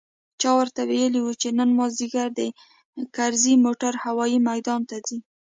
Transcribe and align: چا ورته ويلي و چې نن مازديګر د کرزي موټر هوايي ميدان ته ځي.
چا 0.41 0.49
ورته 0.59 0.81
ويلي 0.89 1.21
و 1.23 1.29
چې 1.41 1.47
نن 1.59 1.69
مازديګر 1.79 2.27
د 2.39 2.41
کرزي 3.15 3.53
موټر 3.65 3.93
هوايي 4.03 4.37
ميدان 4.49 4.81
ته 4.89 4.97
ځي. 5.07 5.17